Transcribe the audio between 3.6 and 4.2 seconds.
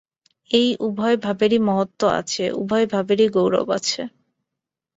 আছে।